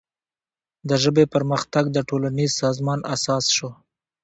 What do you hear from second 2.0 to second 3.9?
ټولنیز سازمان اساس شو.